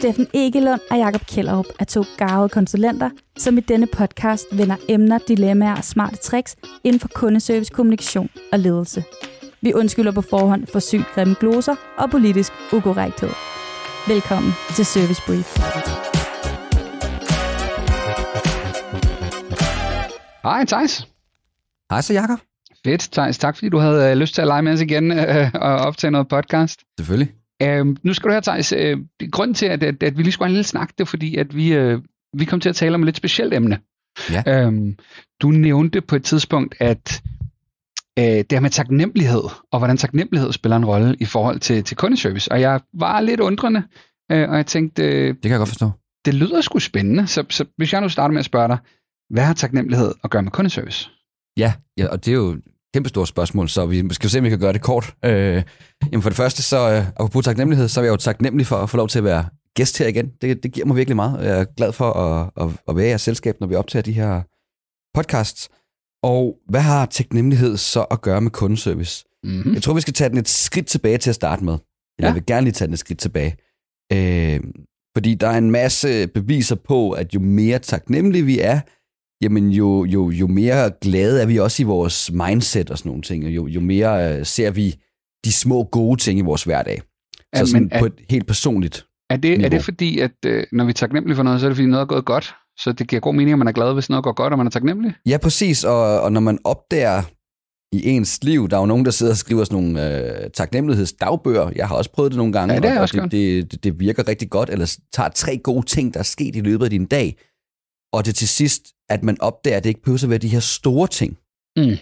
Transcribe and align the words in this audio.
Steffen 0.00 0.26
Egelund 0.34 0.80
og 0.90 0.98
Jakob 0.98 1.26
Kjellerup 1.26 1.66
er 1.78 1.84
to 1.84 2.04
garvede 2.16 2.48
konsulenter, 2.48 3.10
som 3.38 3.58
i 3.58 3.60
denne 3.60 3.86
podcast 3.86 4.46
vender 4.52 4.76
emner, 4.88 5.18
dilemmaer 5.28 5.76
og 5.76 5.84
smarte 5.84 6.16
tricks 6.16 6.56
inden 6.84 7.00
for 7.00 7.08
kundeservice, 7.14 7.70
kommunikation 7.74 8.28
og 8.52 8.58
ledelse. 8.58 9.04
Vi 9.60 9.72
undskylder 9.72 10.12
på 10.12 10.20
forhånd 10.20 10.66
for 10.66 10.78
sygt 10.78 11.04
grimme 11.14 11.34
gloser 11.40 11.74
og 11.98 12.10
politisk 12.10 12.52
ukorrekthed. 12.72 13.30
Velkommen 14.08 14.52
til 14.76 14.86
Service 14.86 15.22
Brief. 15.26 15.58
Hej, 20.42 20.64
Thijs. 20.64 21.08
Hej 21.90 22.00
så, 22.00 22.12
Jakob. 22.12 22.38
Fedt, 22.84 23.08
Thijs. 23.12 23.38
Tak, 23.38 23.56
fordi 23.56 23.68
du 23.68 23.78
havde 23.78 24.10
øh, 24.10 24.16
lyst 24.16 24.34
til 24.34 24.40
at 24.40 24.46
lege 24.46 24.62
med 24.62 24.72
os 24.72 24.80
igen 24.80 25.12
øh, 25.12 25.50
og 25.54 25.76
optage 25.76 26.10
noget 26.10 26.28
podcast. 26.28 26.80
Selvfølgelig. 26.98 27.39
Øh, 27.62 27.86
nu 28.02 28.14
skal 28.14 28.28
du 28.28 28.32
høre, 28.32 28.40
Thijs. 28.42 28.72
Øh, 28.72 28.98
grunden 29.32 29.54
til, 29.54 29.66
at, 29.66 29.82
at, 29.82 30.02
at 30.02 30.18
vi 30.18 30.22
lige 30.22 30.32
skulle 30.32 30.46
have 30.46 30.50
en 30.50 30.54
lille 30.54 30.64
snak, 30.64 30.88
det 30.88 31.00
er 31.00 31.04
fordi, 31.04 31.36
at 31.36 31.56
vi, 31.56 31.72
øh, 31.74 32.00
vi 32.38 32.44
kom 32.44 32.60
til 32.60 32.68
at 32.68 32.76
tale 32.76 32.94
om 32.94 33.02
et 33.02 33.06
lidt 33.06 33.16
specielt 33.16 33.54
emne. 33.54 33.78
Ja. 34.30 34.42
Øh, 34.66 34.72
du 35.42 35.48
nævnte 35.50 36.00
på 36.00 36.16
et 36.16 36.24
tidspunkt, 36.24 36.74
at 36.80 37.22
øh, 38.18 38.24
det 38.24 38.52
her 38.52 38.60
med 38.60 38.70
taknemmelighed, 38.70 39.42
og 39.72 39.78
hvordan 39.78 39.96
taknemmelighed 39.96 40.52
spiller 40.52 40.76
en 40.76 40.84
rolle 40.84 41.16
i 41.20 41.24
forhold 41.24 41.60
til, 41.60 41.84
til 41.84 41.96
kundeservice. 41.96 42.52
Og 42.52 42.60
jeg 42.60 42.80
var 42.94 43.20
lidt 43.20 43.40
undrende, 43.40 43.82
øh, 44.32 44.48
og 44.50 44.56
jeg 44.56 44.66
tænkte, 44.66 45.02
øh, 45.02 45.28
Det 45.34 45.42
kan 45.42 45.50
jeg 45.50 45.58
godt 45.58 45.68
forstå. 45.68 45.90
det 46.24 46.34
lyder 46.34 46.60
sgu 46.60 46.78
spændende. 46.78 47.26
Så, 47.26 47.44
så 47.50 47.64
hvis 47.76 47.92
jeg 47.92 48.00
nu 48.00 48.08
starter 48.08 48.32
med 48.32 48.38
at 48.38 48.44
spørge 48.44 48.68
dig, 48.68 48.78
hvad 49.30 49.44
har 49.44 49.54
taknemmelighed 49.54 50.12
at 50.24 50.30
gøre 50.30 50.42
med 50.42 50.50
kundeservice? 50.50 51.10
Ja, 51.56 51.72
ja 51.98 52.06
og 52.06 52.24
det 52.24 52.32
er 52.32 52.36
jo 52.36 52.60
kæmpestort 52.94 53.28
spørgsmål, 53.28 53.68
så 53.68 53.86
vi 53.86 54.14
skal 54.14 54.30
se, 54.30 54.38
om 54.38 54.44
vi 54.44 54.50
kan 54.50 54.58
gøre 54.58 54.72
det 54.72 54.82
kort. 54.82 55.14
Øh, 55.24 55.62
jamen 56.12 56.22
for 56.22 56.30
det 56.30 56.36
første, 56.36 56.62
så 56.62 56.90
øh, 56.90 57.08
apropos 57.08 57.44
taknemmelighed, 57.44 57.88
så 57.88 58.00
er 58.00 58.04
jeg 58.04 58.12
jo 58.12 58.16
taknemmelig 58.16 58.66
for 58.66 58.76
at 58.76 58.90
få 58.90 58.96
lov 58.96 59.08
til 59.08 59.18
at 59.18 59.24
være 59.24 59.44
gæst 59.74 59.98
her 59.98 60.06
igen. 60.06 60.30
Det, 60.42 60.62
det 60.62 60.72
giver 60.72 60.86
mig 60.86 60.96
virkelig 60.96 61.16
meget. 61.16 61.44
Jeg 61.44 61.60
er 61.60 61.64
glad 61.64 61.92
for 61.92 62.12
at, 62.12 62.50
at, 62.56 62.68
at 62.88 62.96
være 62.96 63.06
i 63.06 63.08
jeres 63.08 63.22
selskab, 63.22 63.60
når 63.60 63.66
vi 63.66 63.74
optager 63.74 64.02
de 64.02 64.12
her 64.12 64.42
podcasts. 65.14 65.68
Og 66.22 66.56
hvad 66.68 66.80
har 66.80 67.06
taknemmelighed 67.06 67.76
så 67.76 68.02
at 68.02 68.20
gøre 68.20 68.40
med 68.40 68.50
kundeservice? 68.50 69.24
Mm-hmm. 69.44 69.74
Jeg 69.74 69.82
tror, 69.82 69.94
vi 69.94 70.00
skal 70.00 70.14
tage 70.14 70.30
den 70.30 70.38
et 70.38 70.48
skridt 70.48 70.86
tilbage 70.86 71.18
til 71.18 71.30
at 71.30 71.34
starte 71.34 71.64
med. 71.64 71.72
Ja. 71.72 71.78
Eller 72.18 72.28
Jeg 72.28 72.34
vil 72.34 72.46
gerne 72.46 72.64
lige 72.64 72.72
tage 72.72 72.86
den 72.86 72.92
et 72.92 72.98
skridt 72.98 73.18
tilbage. 73.18 73.56
Øh, 74.12 74.60
fordi 75.16 75.34
der 75.34 75.48
er 75.48 75.58
en 75.58 75.70
masse 75.70 76.26
beviser 76.26 76.76
på, 76.76 77.10
at 77.10 77.34
jo 77.34 77.40
mere 77.40 77.78
taknemmelige 77.78 78.44
vi 78.44 78.60
er, 78.60 78.80
jamen 79.42 79.70
jo, 79.70 80.04
jo, 80.04 80.30
jo 80.30 80.46
mere 80.46 80.90
glade 81.00 81.42
er 81.42 81.46
vi 81.46 81.58
også 81.58 81.82
i 81.82 81.86
vores 81.86 82.32
mindset 82.32 82.90
og 82.90 82.98
sådan 82.98 83.08
nogle 83.10 83.22
ting. 83.22 83.44
Og 83.44 83.50
jo, 83.50 83.66
jo 83.66 83.80
mere 83.80 84.38
øh, 84.38 84.46
ser 84.46 84.70
vi 84.70 84.94
de 85.44 85.52
små 85.52 85.82
gode 85.84 86.20
ting 86.20 86.38
i 86.38 86.42
vores 86.42 86.64
hverdag. 86.64 87.02
Så 87.56 87.66
sådan 87.66 87.88
er- 87.92 87.98
på 87.98 88.06
et 88.06 88.12
helt 88.30 88.46
personligt. 88.46 89.06
Er 89.30 89.36
det, 89.36 89.52
er 89.52 89.56
niveau. 89.56 89.70
det 89.70 89.84
fordi, 89.84 90.18
at 90.18 90.30
øh, 90.46 90.64
når 90.72 90.84
vi 90.84 90.88
er 90.90 90.94
taknemmelige 90.94 91.36
for 91.36 91.42
noget, 91.42 91.60
så 91.60 91.66
er 91.66 91.68
det 91.70 91.76
fordi 91.76 91.86
noget 91.88 92.02
er 92.02 92.06
gået 92.06 92.24
godt? 92.24 92.54
Så 92.78 92.92
det 92.92 93.08
giver 93.08 93.20
god 93.20 93.34
mening, 93.34 93.52
at 93.52 93.58
man 93.58 93.68
er 93.68 93.72
glad, 93.72 93.94
hvis 93.94 94.10
noget 94.10 94.24
går 94.24 94.32
godt, 94.32 94.52
og 94.52 94.58
man 94.58 94.66
er 94.66 94.70
taknemmelig? 94.70 95.12
Ja, 95.26 95.38
præcis. 95.38 95.84
Og, 95.84 96.20
og 96.20 96.32
når 96.32 96.40
man 96.40 96.58
opdager 96.64 97.22
i 97.92 98.08
ens 98.08 98.44
liv, 98.44 98.68
der 98.68 98.76
er 98.76 98.80
jo 98.80 98.86
nogen, 98.86 99.04
der 99.04 99.10
sidder 99.10 99.32
og 99.32 99.36
skriver 99.36 99.64
sådan 99.64 99.82
nogle 99.82 100.44
øh, 100.44 100.50
taknemmelighedsdagbøger. 100.50 101.70
Jeg 101.76 101.88
har 101.88 101.96
også 101.96 102.12
prøvet 102.12 102.32
det 102.32 102.36
nogle 102.36 102.52
gange. 102.52 102.74
Ja, 102.74 102.80
det 102.80 102.96
og, 102.96 103.02
og 103.02 103.08
gjort. 103.08 103.32
det, 103.32 103.72
det, 103.72 103.84
det 103.84 104.00
virker 104.00 104.28
rigtig 104.28 104.50
godt. 104.50 104.70
Eller 104.70 104.98
tager 105.12 105.28
tre 105.28 105.58
gode 105.58 105.86
ting, 105.86 106.14
der 106.14 106.20
er 106.20 106.24
sket 106.24 106.56
i 106.56 106.60
løbet 106.60 106.84
af 106.84 106.90
din 106.90 107.06
dag. 107.06 107.36
Og 108.12 108.26
det 108.26 108.34
til 108.34 108.48
sidst, 108.48 108.82
at 109.10 109.22
man 109.22 109.40
opdager, 109.40 109.76
at 109.76 109.84
det 109.84 109.90
ikke 109.90 110.02
behøver 110.02 110.24
at 110.24 110.30
være 110.30 110.38
de 110.38 110.48
her 110.48 110.60
store 110.60 111.08
ting. 111.08 111.38
Mm. 111.76 111.96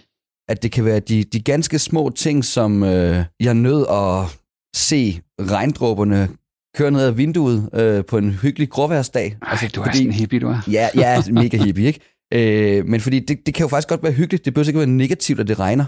At 0.48 0.62
det 0.62 0.72
kan 0.72 0.84
være 0.84 1.00
de, 1.00 1.24
de 1.24 1.40
ganske 1.40 1.78
små 1.78 2.10
ting, 2.10 2.44
som 2.44 2.82
øh, 2.82 3.24
jeg 3.40 3.54
nød 3.54 3.86
at 3.90 4.38
se 4.76 5.20
regndråberne 5.40 6.28
køre 6.76 6.90
ned 6.90 7.00
ad 7.00 7.12
vinduet 7.12 7.70
øh, 7.72 8.04
på 8.04 8.18
en 8.18 8.30
hyggelig 8.30 8.70
gråværsdag. 8.70 9.36
Ej, 9.42 9.48
altså, 9.50 9.68
du 9.74 9.80
er 9.80 9.84
sådan 9.84 10.06
en 10.06 10.12
hippie, 10.12 10.40
du 10.40 10.48
er. 10.48 10.60
Ja, 10.70 10.88
jeg 10.94 11.16
er 11.16 11.32
mega 11.42 11.56
hippie, 11.56 11.86
ikke? 11.86 12.00
Øh, 12.34 12.86
men 12.86 13.00
fordi 13.00 13.20
det, 13.20 13.46
det 13.46 13.54
kan 13.54 13.64
jo 13.64 13.68
faktisk 13.68 13.88
godt 13.88 14.02
være 14.02 14.12
hyggeligt. 14.12 14.44
Det 14.44 14.54
behøver 14.54 14.68
ikke 14.68 14.78
være 14.78 14.86
negativt, 14.86 15.40
at 15.40 15.48
det 15.48 15.58
regner. 15.58 15.84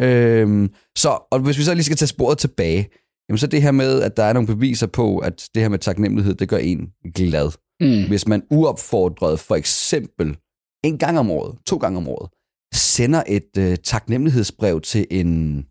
Øh, 0.00 0.68
så, 0.96 1.18
og 1.30 1.40
hvis 1.40 1.58
vi 1.58 1.62
så 1.62 1.74
lige 1.74 1.84
skal 1.84 1.96
tage 1.96 2.08
sporet 2.08 2.38
tilbage, 2.38 2.88
jamen 3.28 3.38
så 3.38 3.46
det 3.46 3.62
her 3.62 3.72
med, 3.72 4.02
at 4.02 4.16
der 4.16 4.22
er 4.22 4.32
nogle 4.32 4.46
beviser 4.46 4.86
på, 4.86 5.18
at 5.18 5.48
det 5.54 5.62
her 5.62 5.68
med 5.68 5.78
taknemmelighed, 5.78 6.34
det 6.34 6.48
gør 6.48 6.56
en 6.56 6.92
glad. 7.14 7.50
Mm. 7.80 8.08
Hvis 8.08 8.26
man 8.28 8.46
uopfordret 8.50 9.40
for 9.40 9.54
eksempel 9.54 10.36
en 10.84 10.98
gang 10.98 11.18
om 11.18 11.30
året, 11.30 11.58
to 11.66 11.76
gange 11.76 11.98
om 11.98 12.08
året, 12.08 12.30
sender 12.74 13.22
et 13.28 13.50
øh, 13.58 13.76
taknemmelighedsbrev 13.76 14.80
til 14.80 15.06
en 15.10 15.62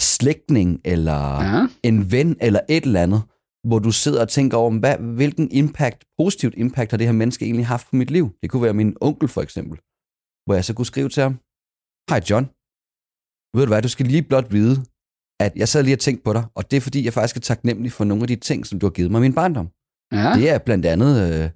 slægtning 0.00 0.80
eller 0.84 1.20
Ja. 1.42 1.66
en 1.82 2.12
ven 2.12 2.36
eller 2.40 2.60
et 2.68 2.84
eller 2.84 3.02
andet, 3.02 3.22
hvor 3.68 3.78
du 3.78 3.90
sidder 3.92 4.20
og 4.20 4.28
tænker 4.28 4.56
over, 4.56 4.78
hvad, 4.78 4.96
hvilken 4.98 5.50
impact, 5.50 6.04
positivt 6.18 6.54
impact 6.56 6.90
har 6.90 6.98
det 6.98 7.06
her 7.06 7.12
menneske 7.12 7.44
egentlig 7.44 7.66
haft 7.66 7.86
på 7.90 7.96
mit 7.96 8.10
liv? 8.10 8.30
Det 8.42 8.50
kunne 8.50 8.62
være 8.62 8.74
min 8.74 8.96
onkel 9.00 9.28
for 9.28 9.42
eksempel, 9.42 9.76
hvor 10.46 10.54
jeg 10.54 10.64
så 10.64 10.74
kunne 10.74 10.86
skrive 10.86 11.08
til 11.08 11.22
ham, 11.22 11.34
Hej 12.10 12.20
John, 12.30 12.44
ved 13.56 13.62
du 13.66 13.70
hvad, 13.72 13.82
du 13.82 13.88
skal 13.88 14.06
lige 14.06 14.22
blot 14.22 14.52
vide, 14.52 14.76
at 15.44 15.52
jeg 15.56 15.68
sad 15.68 15.82
lige 15.82 15.94
og 15.94 15.98
tænkte 16.06 16.24
på 16.24 16.32
dig, 16.32 16.44
og 16.54 16.70
det 16.70 16.76
er 16.76 16.80
fordi, 16.80 17.04
jeg 17.04 17.12
faktisk 17.12 17.36
er 17.36 17.40
taknemmelig 17.40 17.92
for 17.92 18.04
nogle 18.04 18.22
af 18.24 18.28
de 18.28 18.36
ting, 18.36 18.66
som 18.66 18.78
du 18.78 18.86
har 18.86 18.90
givet 18.90 19.10
mig 19.10 19.18
i 19.18 19.22
min 19.26 19.34
barndom. 19.34 19.68
Ja. 20.12 20.34
Det 20.34 20.50
er 20.50 20.58
blandt 20.58 20.86
andet, 20.86 21.42
øh, 21.42 21.50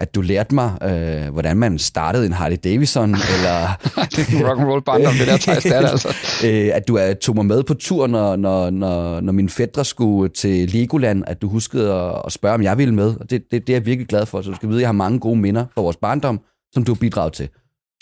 at 0.00 0.14
du 0.14 0.20
lærte 0.20 0.54
mig, 0.54 0.78
øh, 0.82 1.32
hvordan 1.32 1.56
man 1.56 1.78
startede 1.78 2.26
en 2.26 2.32
Harley 2.32 2.56
Davidson, 2.64 3.10
eller 3.34 3.78
det 3.94 4.18
er 4.18 4.48
rock 4.48 4.60
and 4.60 4.68
roll 4.68 4.82
barndom, 4.82 5.14
det 5.14 5.26
der 5.26 5.36
Thijs, 5.36 5.62
det 5.62 5.72
altså. 5.72 6.08
øh, 6.46 6.70
at 6.74 6.88
du 6.88 6.96
er, 6.96 7.14
tog 7.14 7.34
mig 7.34 7.46
med 7.46 7.62
på 7.62 7.74
tur, 7.74 8.06
når, 8.06 8.36
når, 8.36 8.70
når, 8.70 9.20
når 9.20 9.32
mine 9.32 9.48
fædre 9.48 9.84
skulle 9.84 10.28
til 10.28 10.70
Legoland, 10.70 11.24
at 11.26 11.42
du 11.42 11.48
huskede 11.48 11.92
at, 11.92 12.22
at 12.26 12.32
spørge, 12.32 12.54
om 12.54 12.62
jeg 12.62 12.78
ville 12.78 12.94
med. 12.94 13.16
Og 13.20 13.30
det, 13.30 13.42
det, 13.50 13.66
det 13.66 13.72
er 13.72 13.76
jeg 13.76 13.86
virkelig 13.86 14.08
glad 14.08 14.26
for. 14.26 14.42
Så 14.42 14.50
du 14.50 14.56
skal 14.56 14.68
vide, 14.68 14.78
at 14.78 14.80
jeg 14.80 14.88
har 14.88 14.92
mange 14.92 15.20
gode 15.20 15.36
minder 15.36 15.66
fra 15.74 15.82
vores 15.82 15.96
barndom, 15.96 16.40
som 16.72 16.84
du 16.84 16.92
har 16.92 16.98
bidraget 16.98 17.32
til. 17.32 17.48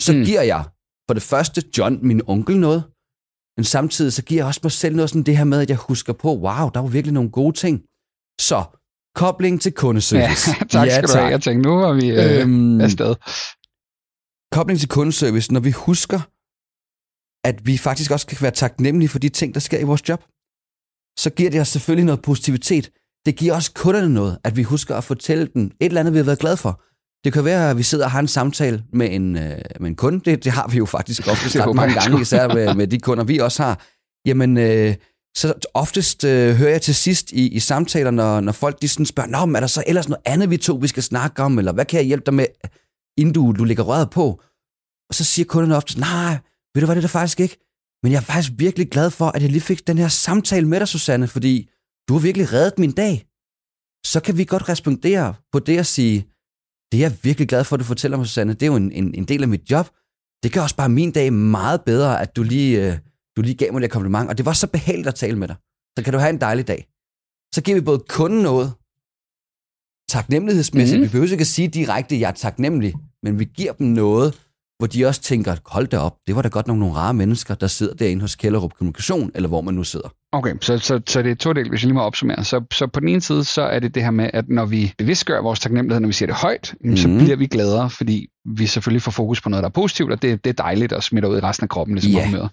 Så 0.01 0.13
mm. 0.13 0.23
giver 0.23 0.41
jeg 0.41 0.63
for 1.07 1.13
det 1.13 1.23
første 1.23 1.63
John, 1.77 1.99
min 2.01 2.21
onkel, 2.27 2.57
noget. 2.57 2.83
Men 3.57 3.63
samtidig 3.63 4.13
så 4.13 4.23
giver 4.23 4.39
jeg 4.39 4.47
også 4.47 4.59
mig 4.63 4.71
selv 4.71 4.95
noget 4.95 5.09
sådan 5.09 5.23
det 5.23 5.37
her 5.37 5.43
med, 5.43 5.61
at 5.61 5.69
jeg 5.69 5.77
husker 5.77 6.13
på, 6.13 6.35
wow, 6.35 6.69
der 6.73 6.79
var 6.79 6.87
virkelig 6.87 7.13
nogle 7.13 7.29
gode 7.29 7.55
ting. 7.57 7.81
Så, 8.41 8.63
kobling 9.15 9.61
til 9.61 9.69
Ja, 9.75 9.79
kundeservice. 9.81 10.51
tak 10.69 10.89
skal 10.91 11.03
du 11.07 11.13
have. 11.17 11.27
Jeg 11.29 11.41
tænkte, 11.41 11.69
nu 11.69 11.75
var 11.75 11.93
vi 11.93 12.09
øh, 12.09 12.41
Øhm, 12.41 12.81
afsted. 12.81 13.15
kobling 14.51 14.79
til 14.79 14.89
kundeservice, 14.89 15.53
når 15.53 15.59
vi 15.59 15.71
husker, 15.71 16.19
at 17.47 17.65
vi 17.67 17.77
faktisk 17.77 18.11
også 18.11 18.27
kan 18.27 18.37
være 18.41 18.51
taknemmelige 18.51 19.09
for 19.09 19.19
de 19.19 19.29
ting, 19.29 19.53
der 19.53 19.59
sker 19.59 19.79
i 19.79 19.83
vores 19.83 20.09
job, 20.09 20.23
så 21.19 21.29
giver 21.29 21.49
det 21.49 21.61
os 21.61 21.67
selvfølgelig 21.67 22.05
noget 22.05 22.21
positivitet. 22.21 22.91
Det 23.25 23.35
giver 23.35 23.53
også 23.55 23.71
kunderne 23.73 24.13
noget, 24.13 24.37
at 24.43 24.55
vi 24.55 24.63
husker 24.63 24.95
at 24.95 25.03
fortælle 25.03 25.47
dem 25.53 25.63
et 25.65 25.73
eller 25.79 25.99
andet, 25.99 26.13
vi 26.13 26.17
har 26.17 26.25
været 26.25 26.39
glade 26.39 26.57
for. 26.57 26.81
Det 27.23 27.33
kan 27.33 27.45
være, 27.45 27.69
at 27.69 27.77
vi 27.77 27.83
sidder 27.83 28.05
og 28.05 28.11
har 28.11 28.19
en 28.19 28.27
samtale 28.27 28.83
med 28.93 29.11
en, 29.11 29.35
øh, 29.37 29.57
med 29.79 29.89
en 29.89 29.95
kunde. 29.95 30.19
Det, 30.19 30.43
det 30.43 30.51
har 30.51 30.67
vi 30.67 30.77
jo 30.77 30.85
faktisk 30.85 31.27
ofte 31.31 31.65
ret 31.65 31.75
mange 31.75 31.93
gange, 31.93 32.21
især 32.21 32.47
med, 32.47 32.75
med 32.75 32.87
de 32.87 32.99
kunder, 32.99 33.23
vi 33.23 33.37
også 33.39 33.63
har. 33.63 33.85
Jamen, 34.25 34.57
øh, 34.57 34.95
så 35.35 35.53
oftest 35.73 36.23
øh, 36.23 36.55
hører 36.55 36.71
jeg 36.71 36.81
til 36.81 36.95
sidst 36.95 37.31
i, 37.31 37.47
i 37.47 37.59
samtaler, 37.59 38.11
når, 38.11 38.39
når 38.39 38.51
folk 38.51 38.81
de 38.81 38.87
sådan 38.87 39.05
spørger, 39.05 39.29
Nå, 39.29 39.45
men 39.45 39.55
er 39.55 39.59
der 39.59 39.67
så 39.67 39.83
ellers 39.87 40.09
noget 40.09 40.21
andet, 40.25 40.49
vi 40.49 40.57
to 40.57 40.75
vi 40.75 40.87
skal 40.87 41.03
snakke 41.03 41.43
om, 41.43 41.59
eller 41.59 41.71
hvad 41.71 41.85
kan 41.85 41.97
jeg 41.97 42.05
hjælpe 42.05 42.25
dig 42.25 42.33
med, 42.33 42.45
inden 43.17 43.33
du, 43.33 43.53
du 43.57 43.63
lægger 43.63 43.83
røret 43.83 44.09
på? 44.09 44.41
Og 45.09 45.15
så 45.15 45.23
siger 45.23 45.45
kunderne 45.45 45.75
ofte, 45.75 45.99
nej, 45.99 46.37
ved 46.73 46.81
du 46.81 46.85
hvad, 46.85 46.95
det 46.95 47.01
er 47.01 47.07
der 47.07 47.07
faktisk 47.07 47.39
ikke. 47.39 47.57
Men 48.03 48.11
jeg 48.11 48.17
er 48.17 48.21
faktisk 48.21 48.53
virkelig 48.57 48.89
glad 48.89 49.09
for, 49.11 49.25
at 49.25 49.41
jeg 49.41 49.51
lige 49.51 49.61
fik 49.61 49.87
den 49.87 49.97
her 49.97 50.07
samtale 50.07 50.67
med 50.67 50.79
dig, 50.79 50.87
Susanne, 50.87 51.27
fordi 51.27 51.69
du 52.07 52.13
har 52.13 52.19
virkelig 52.19 52.53
reddet 52.53 52.79
min 52.79 52.91
dag. 52.91 53.25
Så 54.05 54.19
kan 54.19 54.37
vi 54.37 54.45
godt 54.45 54.69
respondere 54.69 55.33
på 55.51 55.59
det 55.59 55.79
og 55.79 55.85
sige, 55.85 56.27
det 56.91 56.97
er 56.97 57.01
jeg 57.01 57.17
virkelig 57.23 57.47
glad 57.47 57.63
for, 57.63 57.75
at 57.75 57.79
du 57.79 57.85
fortæller 57.85 58.17
mig, 58.17 58.27
Susanne. 58.27 58.53
Det 58.53 58.63
er 58.63 58.67
jo 58.67 58.75
en, 58.75 58.91
en, 58.91 59.15
en 59.15 59.25
del 59.25 59.41
af 59.41 59.47
mit 59.47 59.71
job. 59.71 59.89
Det 60.43 60.53
gør 60.53 60.61
også 60.61 60.75
bare 60.75 60.89
min 60.89 61.11
dag 61.11 61.33
meget 61.33 61.81
bedre, 61.81 62.21
at 62.21 62.35
du 62.35 62.43
lige, 62.43 62.87
øh, 62.87 62.97
du 63.37 63.41
lige 63.41 63.55
gav 63.55 63.73
mig 63.73 63.81
det 63.81 63.91
kompliment. 63.91 64.29
Og 64.29 64.37
det 64.37 64.45
var 64.45 64.53
så 64.53 64.67
behageligt 64.67 65.07
at 65.07 65.15
tale 65.15 65.37
med 65.37 65.47
dig. 65.47 65.55
Så 65.97 66.03
kan 66.03 66.13
du 66.13 66.19
have 66.19 66.29
en 66.29 66.41
dejlig 66.41 66.67
dag. 66.67 66.87
Så 67.55 67.61
giver 67.63 67.77
vi 67.77 67.81
både 67.85 68.03
kunden 68.09 68.41
noget, 68.43 68.73
taknemmelighedsmæssigt. 70.09 70.99
Mm. 70.99 71.03
Vi 71.03 71.09
behøver 71.09 71.31
ikke 71.31 71.41
at 71.41 71.47
sige 71.47 71.67
direkte, 71.67 72.15
at 72.15 72.21
jeg 72.21 72.27
er 72.29 72.33
taknemmelig, 72.33 72.93
men 73.23 73.39
vi 73.39 73.45
giver 73.45 73.73
dem 73.73 73.87
noget, 73.87 74.39
hvor 74.79 74.87
de 74.87 75.05
også 75.05 75.21
tænker, 75.21 75.55
hold 75.65 75.87
da 75.87 75.97
op, 75.97 76.15
det 76.27 76.35
var 76.35 76.41
da 76.41 76.47
godt 76.49 76.67
nok 76.67 76.77
nogle 76.77 76.95
rare 76.95 77.13
mennesker, 77.13 77.55
der 77.55 77.67
sidder 77.67 77.93
derinde 77.95 78.21
hos 78.21 78.35
Kellerup 78.35 78.73
Kommunikation, 78.73 79.31
eller 79.35 79.49
hvor 79.49 79.61
man 79.61 79.73
nu 79.73 79.83
sidder. 79.83 80.09
Okay, 80.31 80.55
så, 80.61 80.77
så, 80.77 81.01
så 81.07 81.21
det 81.21 81.31
er 81.31 81.35
to 81.35 81.53
dele, 81.53 81.69
hvis 81.69 81.81
jeg 81.81 81.87
lige 81.87 81.93
må 81.93 82.01
opsummere. 82.01 82.43
Så, 82.43 82.63
så 82.73 82.87
på 82.87 82.99
den 82.99 83.07
ene 83.09 83.21
side, 83.21 83.43
så 83.43 83.61
er 83.61 83.79
det 83.79 83.95
det 83.95 84.03
her 84.03 84.11
med, 84.11 84.29
at 84.33 84.49
når 84.49 84.65
vi 84.65 84.93
bevidstgør 84.97 85.41
vores 85.41 85.59
taknemmelighed, 85.59 85.99
når 85.99 86.07
vi 86.07 86.13
siger 86.13 86.27
det 86.27 86.35
højt, 86.35 86.75
mm. 86.83 86.97
så 86.97 87.07
Mhm. 87.07 87.17
bliver 87.17 87.35
vi 87.35 87.47
gladere, 87.47 87.89
fordi 87.89 88.27
vi 88.57 88.65
selvfølgelig 88.67 89.01
får 89.01 89.11
fokus 89.11 89.41
på 89.41 89.49
noget, 89.49 89.63
der 89.63 89.69
er 89.69 89.73
positivt, 89.73 90.11
og 90.11 90.21
det, 90.21 90.43
det 90.43 90.49
er 90.49 90.63
dejligt 90.63 90.93
at 90.93 91.03
smitte 91.03 91.29
ud 91.29 91.37
i 91.37 91.39
resten 91.39 91.63
af 91.65 91.69
kroppen, 91.69 91.95
ligesom 91.95 92.11
Ja. 92.11 92.25
humøret. 92.25 92.49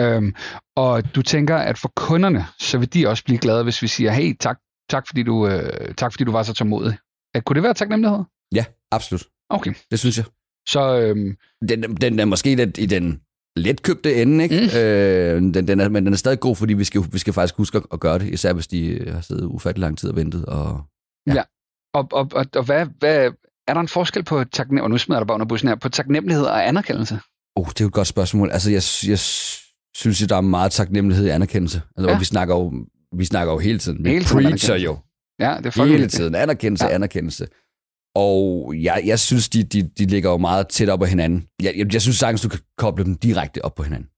Øhm, 0.00 0.34
og 0.76 1.14
du 1.14 1.22
tænker, 1.22 1.56
at 1.56 1.78
for 1.78 1.92
kunderne, 1.96 2.46
så 2.58 2.78
vil 2.78 2.94
de 2.94 3.08
også 3.08 3.24
blive 3.24 3.38
glade, 3.38 3.62
hvis 3.64 3.82
vi 3.82 3.88
siger, 3.88 4.12
hey, 4.12 4.36
tak, 4.40 4.58
tak, 4.90 5.06
fordi, 5.06 5.22
du, 5.22 5.46
øh, 5.48 5.94
tak 5.94 6.12
fordi 6.12 6.24
du 6.24 6.32
var 6.32 6.42
så 6.42 6.52
tålmodig. 6.52 6.98
At, 7.34 7.44
kunne 7.44 7.54
det 7.54 7.62
være 7.62 7.74
taknemmelighed? 7.74 8.18
Ja, 8.54 8.64
absolut. 8.92 9.26
Okay, 9.50 9.72
Det 9.90 9.98
synes 9.98 10.16
jeg. 10.16 10.24
så 10.68 11.00
øhm, 11.00 11.36
Den, 11.68 11.96
den 11.96 12.20
er 12.20 12.24
måske 12.24 12.54
lidt 12.54 12.78
i 12.78 12.86
den 12.86 13.20
letkøbte 13.56 14.14
ende, 14.22 14.44
ikke? 14.44 14.60
Mm. 14.72 14.78
Øh, 14.78 15.54
den, 15.54 15.68
den 15.68 15.80
er, 15.80 15.88
men 15.88 16.04
den 16.04 16.12
er 16.12 16.16
stadig 16.16 16.40
god, 16.40 16.56
fordi 16.56 16.74
vi 16.74 16.84
skal, 16.84 17.02
vi 17.12 17.18
skal 17.18 17.32
faktisk 17.32 17.56
huske 17.56 17.80
at, 17.92 18.00
gøre 18.00 18.18
det, 18.18 18.28
især 18.28 18.52
hvis 18.52 18.66
de 18.66 18.86
øh, 18.86 19.14
har 19.14 19.20
siddet 19.20 19.44
ufattelig 19.44 19.80
lang 19.80 19.98
tid 19.98 20.10
og 20.10 20.16
ventet. 20.16 20.44
Og, 20.46 20.82
Ja. 21.26 21.42
Og, 21.94 22.08
og, 22.12 22.28
og, 22.32 22.46
og 22.56 22.64
hvad, 22.64 22.86
hvad, 22.98 23.30
er 23.68 23.74
der 23.74 23.80
en 23.80 23.88
forskel 23.88 24.22
på 24.24 24.44
taknemmelighed, 24.44 24.84
og 24.84 24.90
nu 24.90 24.98
smider 24.98 25.18
jeg 25.18 25.22
dig 25.22 25.26
bare 25.26 25.34
under 25.34 25.46
bussen 25.46 25.68
her, 25.68 25.76
på 25.76 25.88
taknemmelighed 25.88 26.44
og 26.44 26.68
anerkendelse? 26.68 27.20
Oh, 27.56 27.66
det 27.66 27.80
er 27.80 27.84
jo 27.84 27.88
et 27.88 27.92
godt 27.92 28.08
spørgsmål. 28.08 28.50
Altså, 28.50 28.70
jeg, 28.70 28.82
jeg 29.10 29.18
synes, 29.96 30.22
at 30.22 30.28
der 30.28 30.36
er 30.36 30.40
meget 30.40 30.72
taknemmelighed 30.72 31.26
i 31.26 31.28
anerkendelse. 31.28 31.82
Altså, 31.96 32.08
Ja. 32.08 32.12
ja. 32.12 32.18
vi, 32.18 32.24
snakker 32.24 32.54
jo, 32.54 32.72
vi 33.16 33.24
snakker 33.24 33.52
jo 33.52 33.58
hele 33.58 33.78
tiden. 33.78 34.04
Vi 34.04 34.08
Hele 34.10 34.24
tiden 34.24 34.44
preacher 34.44 34.76
jo 34.76 34.98
Ja, 35.40 35.56
det 35.64 35.66
er 35.76 35.84
hele 35.84 36.08
tiden. 36.08 36.34
Anerkendelse, 36.34 36.84
Ja. 36.84 36.88
ja. 36.90 36.94
anerkendelse. 36.94 37.46
Og 38.16 38.74
jeg, 38.82 39.02
jeg 39.06 39.18
synes, 39.20 39.48
de, 39.48 39.62
de, 39.62 39.82
de 39.82 40.04
ligger 40.06 40.30
jo 40.30 40.36
meget 40.36 40.68
tæt 40.68 40.88
op 40.88 40.98
på 40.98 41.04
hinanden. 41.04 41.48
Jeg, 41.62 41.74
jeg, 41.76 41.92
jeg 41.92 42.02
synes 42.02 42.16
sagtens, 42.16 42.40
du 42.42 42.48
kan 42.48 42.60
koble 42.78 43.04
dem 43.04 43.14
direkte 43.18 43.64
op 43.64 43.74
på 43.74 43.82
hinanden. 43.82 44.08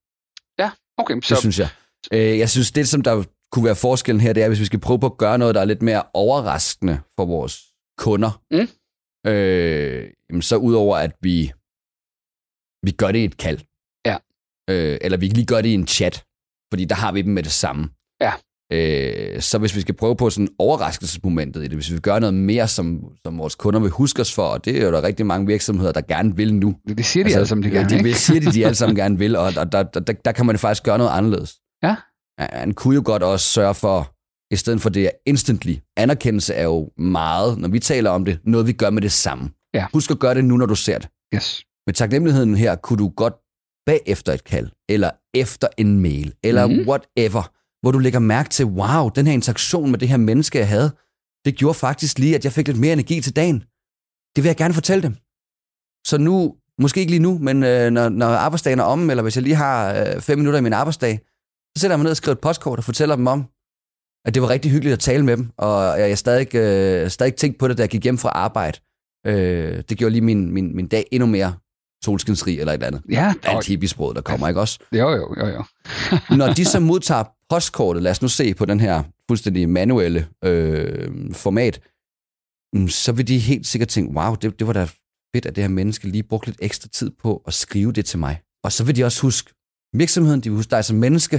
Okay, 0.99 1.15
Det 1.15 1.25
så 1.25 1.35
synes 1.35 1.59
jeg. 1.59 1.69
Øh, 2.13 2.39
jeg 2.39 2.49
synes, 2.49 2.71
det 2.71 2.87
som 2.87 3.01
der 3.01 3.23
kunne 3.51 3.65
være 3.65 3.75
forskellen 3.75 4.21
her, 4.21 4.33
det 4.33 4.43
er, 4.43 4.47
hvis 4.47 4.59
vi 4.59 4.65
skal 4.65 4.79
prøve 4.79 4.99
på 4.99 5.05
at 5.05 5.17
gøre 5.17 5.37
noget, 5.37 5.55
der 5.55 5.61
er 5.61 5.65
lidt 5.65 5.81
mere 5.81 6.03
overraskende 6.13 6.99
for 7.19 7.25
vores 7.25 7.59
kunder. 7.97 8.43
Mm. 8.51 8.67
Øh, 9.31 10.11
jamen, 10.29 10.41
så 10.41 10.55
udover 10.55 10.97
at 10.97 11.11
vi, 11.21 11.51
vi 12.85 12.91
gør 12.91 13.11
det 13.11 13.19
i 13.19 13.23
et 13.23 13.37
kald. 13.37 13.59
Øh, 14.69 14.97
eller 15.01 15.17
vi 15.17 15.27
lige 15.27 15.45
gør 15.45 15.61
det 15.61 15.69
i 15.69 15.73
en 15.73 15.87
chat, 15.87 16.23
fordi 16.73 16.85
der 16.85 16.95
har 16.95 17.11
vi 17.11 17.21
dem 17.21 17.33
med 17.33 17.43
det 17.43 17.51
samme. 17.51 17.89
Ja. 18.21 18.33
Øh, 18.73 19.41
så 19.41 19.57
hvis 19.57 19.75
vi 19.75 19.81
skal 19.81 19.95
prøve 19.95 20.15
på 20.15 20.29
sådan 20.29 20.47
overraskelsesmomentet 20.59 21.63
i 21.63 21.67
det, 21.67 21.73
hvis 21.73 21.91
vi 21.91 21.99
gør 21.99 22.19
noget 22.19 22.33
mere, 22.33 22.67
som, 22.67 23.03
som 23.25 23.37
vores 23.37 23.55
kunder 23.55 23.79
vil 23.79 23.89
huske 23.89 24.21
os 24.21 24.33
for, 24.33 24.43
og 24.43 24.65
det 24.65 24.77
er 24.77 24.85
jo 24.85 24.91
der 24.91 25.03
rigtig 25.03 25.25
mange 25.25 25.47
virksomheder, 25.47 25.91
der 25.91 26.01
gerne 26.01 26.35
vil 26.35 26.53
nu. 26.53 26.75
det 26.87 27.05
siger 27.05 27.23
de 27.23 27.27
altså, 27.27 27.37
alle 27.37 27.47
sammen, 27.47 27.63
de 27.63 27.69
ja, 27.69 27.79
gerne, 27.79 27.97
de 27.97 28.03
vil, 28.03 28.15
siger 28.15 28.39
de, 28.39 28.51
de 28.51 28.65
alle 28.65 28.75
sammen 28.75 28.95
gerne 29.03 29.17
vil, 29.17 29.35
og, 29.35 29.43
og 29.57 29.71
der, 29.71 29.83
der, 29.83 29.99
der, 29.99 30.13
der 30.13 30.31
kan 30.31 30.45
man 30.45 30.59
faktisk 30.59 30.83
gøre 30.83 30.97
noget 30.97 31.11
anderledes. 31.11 31.59
Ja. 31.83 31.95
Han 32.39 32.73
kunne 32.73 32.95
jo 32.95 33.01
godt 33.05 33.23
også 33.23 33.45
sørge 33.45 33.73
for, 33.73 34.13
i 34.53 34.55
stedet 34.55 34.81
for 34.81 34.89
det 34.89 35.05
er 35.05 35.11
instantly, 35.25 35.75
anerkendelse 35.97 36.53
er 36.53 36.63
jo 36.63 36.89
meget, 36.97 37.57
når 37.57 37.67
vi 37.67 37.79
taler 37.79 38.09
om 38.09 38.25
det, 38.25 38.39
noget 38.43 38.67
vi 38.67 38.73
gør 38.73 38.89
med 38.89 39.01
det 39.01 39.11
samme. 39.11 39.49
Ja. 39.73 39.85
Husk 39.93 40.11
at 40.11 40.19
gøre 40.19 40.35
det 40.35 40.45
nu, 40.45 40.57
når 40.57 40.65
du 40.65 40.75
ser 40.75 40.97
det. 40.97 41.09
Yes. 41.35 41.63
Med 41.87 41.93
taknemmeligheden 41.93 42.55
her, 42.55 42.75
kunne 42.75 42.97
du 42.97 43.09
godt 43.09 43.33
bagefter 43.87 44.33
et 44.33 44.43
kald, 44.43 44.69
eller 44.89 45.11
efter 45.33 45.67
en 45.77 45.99
mail, 45.99 46.33
eller 46.43 46.67
mm. 46.67 46.87
whatever, 46.89 47.43
hvor 47.81 47.91
du 47.91 47.99
lægger 47.99 48.19
mærke 48.19 48.49
til, 48.49 48.65
wow, 48.65 49.09
den 49.09 49.27
her 49.27 49.33
interaktion 49.33 49.91
med 49.91 49.99
det 49.99 50.09
her 50.09 50.17
menneske, 50.17 50.57
jeg 50.57 50.67
havde, 50.67 50.91
det 51.45 51.55
gjorde 51.55 51.73
faktisk 51.73 52.19
lige, 52.19 52.35
at 52.35 52.43
jeg 52.43 52.53
fik 52.53 52.67
lidt 52.67 52.79
mere 52.79 52.93
energi 52.93 53.21
til 53.21 53.35
dagen. 53.35 53.59
Det 54.35 54.43
vil 54.43 54.49
jeg 54.49 54.55
gerne 54.57 54.73
fortælle 54.73 55.03
dem. 55.03 55.13
Så 56.07 56.17
nu, 56.17 56.55
måske 56.79 56.99
ikke 56.99 57.11
lige 57.11 57.27
nu, 57.27 57.37
men 57.37 57.63
øh, 57.63 57.91
når, 57.91 58.09
når 58.09 58.27
arbejdsdagen 58.27 58.79
er 58.79 58.83
om, 58.83 59.09
eller 59.09 59.23
hvis 59.23 59.35
jeg 59.35 59.43
lige 59.43 59.55
har 59.55 59.93
øh, 59.93 60.21
fem 60.21 60.37
minutter 60.37 60.59
i 60.59 60.63
min 60.63 60.73
arbejdsdag, 60.73 61.19
så 61.75 61.81
sætter 61.81 61.93
jeg 61.93 61.99
mig 61.99 62.03
ned 62.03 62.11
og 62.11 62.17
skriver 62.17 62.35
et 62.35 62.41
postkort 62.41 62.79
og 62.79 62.83
fortæller 62.83 63.15
dem 63.15 63.27
om, 63.27 63.45
at 64.25 64.33
det 64.33 64.41
var 64.41 64.49
rigtig 64.49 64.71
hyggeligt 64.71 64.93
at 64.93 64.99
tale 64.99 65.25
med 65.25 65.37
dem, 65.37 65.49
og 65.57 65.99
jeg, 65.99 66.09
jeg 66.09 66.17
stadig, 66.17 66.55
øh, 66.55 67.09
stadig 67.09 67.35
tænkte 67.35 67.59
på 67.59 67.67
det, 67.67 67.77
da 67.77 67.81
jeg 67.81 67.89
gik 67.89 68.03
hjem 68.03 68.17
fra 68.17 68.29
arbejde. 68.29 68.79
Øh, 69.27 69.83
det 69.89 69.97
gjorde 69.97 70.11
lige 70.11 70.21
min, 70.21 70.51
min, 70.51 70.75
min 70.75 70.87
dag 70.87 71.05
endnu 71.11 71.27
mere 71.27 71.53
solskinsrig 72.03 72.59
eller 72.59 72.73
et 72.73 72.75
eller 72.75 72.87
andet. 72.87 73.01
Ja, 73.09 73.33
Alt 73.43 73.67
hippiesprog, 73.67 74.15
der 74.15 74.21
kommer, 74.21 74.47
ikke 74.47 74.59
også? 74.61 74.79
jo, 74.91 75.09
jo, 75.11 75.35
jo, 75.37 75.47
jo. 75.47 75.63
Når 76.37 76.53
de 76.53 76.65
så 76.65 76.79
modtager 76.79 77.23
postkortet, 77.49 78.03
lad 78.03 78.11
os 78.11 78.21
nu 78.21 78.27
se 78.27 78.53
på 78.53 78.65
den 78.65 78.79
her 78.79 79.03
fuldstændig 79.29 79.69
manuelle 79.69 80.27
øh, 80.43 81.33
format, 81.33 81.81
mm, 82.73 82.87
så 82.87 83.11
vil 83.11 83.27
de 83.27 83.39
helt 83.39 83.67
sikkert 83.67 83.89
tænke, 83.89 84.13
wow, 84.13 84.35
det, 84.35 84.59
det 84.59 84.67
var 84.67 84.73
da 84.73 84.87
fedt, 85.35 85.45
at 85.45 85.55
det 85.55 85.63
her 85.63 85.69
menneske 85.69 86.07
lige 86.07 86.23
brugte 86.23 86.47
lidt 86.47 86.59
ekstra 86.61 86.87
tid 86.87 87.11
på 87.21 87.43
at 87.47 87.53
skrive 87.53 87.91
det 87.91 88.05
til 88.05 88.19
mig. 88.19 88.41
Og 88.63 88.71
så 88.71 88.83
vil 88.83 88.95
de 88.95 89.03
også 89.03 89.21
huske 89.21 89.53
virksomheden, 89.93 90.41
de 90.41 90.49
vil 90.49 90.55
huske 90.55 90.71
dig 90.71 90.85
som 90.85 90.97
menneske. 90.97 91.37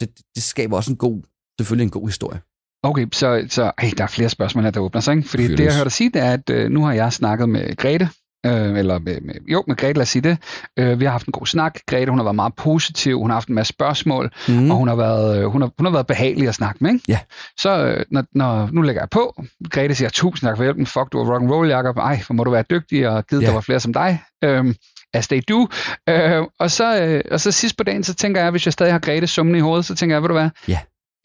Det, 0.00 0.18
det 0.34 0.42
skaber 0.42 0.76
også 0.76 0.90
en 0.90 0.96
god, 0.96 1.22
selvfølgelig 1.60 1.84
en 1.84 1.90
god 1.90 2.08
historie. 2.08 2.40
Okay, 2.84 3.06
så, 3.12 3.46
så 3.48 3.62
ej, 3.78 3.90
der 3.98 4.04
er 4.04 4.08
flere 4.08 4.28
spørgsmål 4.28 4.64
her, 4.64 4.70
der 4.70 4.80
åbner 4.80 5.00
sig. 5.00 5.16
Ikke? 5.16 5.28
Fordi 5.28 5.48
det, 5.48 5.60
jeg 5.60 5.74
hørte 5.74 5.84
dig 5.84 5.92
sige, 5.92 6.10
det 6.10 6.22
er, 6.22 6.32
at 6.32 6.50
øh, 6.50 6.70
nu 6.70 6.84
har 6.84 6.92
jeg 6.92 7.12
snakket 7.12 7.48
med 7.48 7.76
Grete, 7.76 8.08
øh, 8.46 8.78
eller 8.78 8.98
med, 8.98 9.20
med, 9.20 9.34
jo, 9.48 9.64
med 9.66 9.76
Grete, 9.76 9.92
lad 9.92 10.02
os 10.02 10.08
sige 10.08 10.22
det. 10.22 10.38
Øh, 10.78 11.00
vi 11.00 11.04
har 11.04 11.12
haft 11.12 11.26
en 11.26 11.32
god 11.32 11.46
snak. 11.46 11.78
Grete, 11.86 12.10
hun 12.10 12.18
har 12.18 12.24
været 12.24 12.34
meget 12.36 12.54
positiv. 12.56 13.18
Hun 13.18 13.30
har 13.30 13.34
haft 13.36 13.48
en 13.48 13.54
masse 13.54 13.68
spørgsmål, 13.72 14.30
Mm. 14.48 14.70
og 14.70 14.76
hun 14.76 14.88
har, 14.88 14.94
været, 14.96 15.38
øh, 15.38 15.44
hun, 15.46 15.60
har, 15.62 15.70
hun 15.78 15.86
har 15.86 15.92
været 15.92 16.06
behagelig 16.06 16.48
at 16.48 16.54
snakke 16.54 16.84
med. 16.84 16.92
Ikke? 16.92 17.04
Ja. 17.08 17.18
Så 17.58 17.84
øh, 17.86 18.04
når, 18.10 18.24
når, 18.34 18.68
nu 18.72 18.82
lægger 18.82 19.02
jeg 19.02 19.10
på. 19.10 19.42
Grete 19.70 19.94
siger, 19.94 20.08
tusind 20.08 20.48
tak 20.48 20.56
for 20.56 20.64
hjælpen. 20.64 20.86
Fuck, 20.86 21.12
du 21.12 21.18
er 21.18 21.32
rock 21.32 21.42
and 21.42 21.50
roll, 21.50 21.68
Jacob. 21.68 21.96
Ej, 21.96 22.22
hvor 22.26 22.34
må 22.34 22.44
du 22.44 22.50
være 22.50 22.64
dygtig, 22.70 23.08
og 23.08 23.26
givet, 23.26 23.42
Ja. 23.42 23.46
der 23.46 23.52
var 23.54 23.60
flere 23.60 23.80
som 23.80 23.92
dig. 23.92 24.22
Øhm, 24.44 24.74
as 25.14 25.28
they 25.28 25.40
do. 25.48 25.68
Øh, 26.08 26.42
og, 26.58 26.70
så, 26.70 27.02
øh, 27.02 27.20
og 27.30 27.40
så 27.40 27.50
sidst 27.50 27.76
på 27.76 27.84
dagen, 27.84 28.04
så 28.04 28.14
tænker 28.14 28.40
jeg, 28.42 28.50
hvis 28.50 28.66
jeg 28.66 28.72
stadig 28.72 28.92
har 28.92 28.98
Grete 28.98 29.26
summen 29.26 29.54
i 29.56 29.60
hovedet, 29.60 29.84
så 29.84 29.94
tænker 29.94 30.16
jeg, 30.16 30.22
ved 30.22 30.28
du 30.28 30.34
hvad, 30.34 30.50
Ja. 30.68 30.78